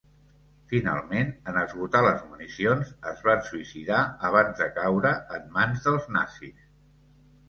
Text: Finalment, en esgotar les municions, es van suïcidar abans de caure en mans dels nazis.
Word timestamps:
Finalment, 0.69 1.27
en 1.51 1.57
esgotar 1.63 1.99
les 2.05 2.23
municions, 2.29 2.89
es 3.11 3.21
van 3.27 3.43
suïcidar 3.49 3.99
abans 4.31 4.63
de 4.63 4.69
caure 4.79 5.13
en 5.37 5.45
mans 5.59 5.85
dels 5.89 6.09
nazis. 6.17 6.65